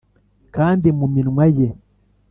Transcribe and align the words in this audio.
kandi 0.55 0.87
mu 0.97 1.05
minwa 1.13 1.45
ye 1.57 1.67